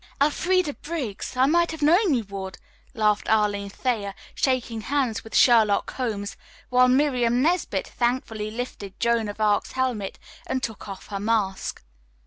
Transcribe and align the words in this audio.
"Elfreda 0.19 0.73
Briggs! 0.73 1.37
I 1.37 1.45
might 1.45 1.69
have 1.69 1.83
known 1.83 2.15
you 2.15 2.23
would," 2.23 2.57
laughed 2.95 3.29
Arline 3.29 3.69
Thayer, 3.69 4.15
shaking 4.33 4.81
hands 4.81 5.23
with 5.23 5.35
"Sherlock 5.37 5.93
Holmes," 5.93 6.35
while 6.71 6.87
Miriam 6.87 7.43
Nesbit 7.43 7.87
thankfully 7.89 8.49
lifted 8.49 8.99
"Joan 8.99 9.29
of 9.29 9.39
Arc's" 9.39 9.73
helmet 9.73 10.17
and 10.47 10.63
took 10.63 10.89
off 10.89 11.09
her 11.09 11.19
mask. 11.19 11.83